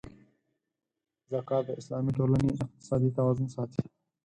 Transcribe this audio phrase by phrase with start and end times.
[1.31, 3.81] زکات د اسلامي ټولنې اقتصادي توازن ساتي.